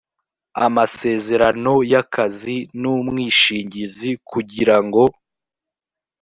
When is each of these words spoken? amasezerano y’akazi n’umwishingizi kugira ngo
amasezerano 0.65 1.73
y’akazi 1.91 2.57
n’umwishingizi 2.81 4.09
kugira 4.29 4.75
ngo 4.85 5.03